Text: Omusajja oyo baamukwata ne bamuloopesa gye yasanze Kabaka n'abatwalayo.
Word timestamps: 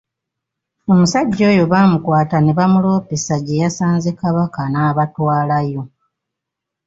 Omusajja 0.91 1.43
oyo 1.51 1.63
baamukwata 1.71 2.37
ne 2.41 2.51
bamuloopesa 2.57 3.35
gye 3.45 3.61
yasanze 3.63 4.09
Kabaka 4.21 4.61
n'abatwalayo. 4.67 5.83